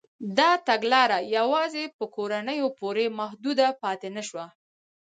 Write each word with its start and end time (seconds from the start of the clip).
دا 0.37 0.51
تګلاره 0.67 1.19
یوازې 1.37 1.83
په 1.97 2.03
کورنیو 2.15 2.67
پورې 2.79 3.05
محدوده 3.19 3.67
پاتې 3.81 4.07
نه 4.15 4.21
شوه. 4.29 4.45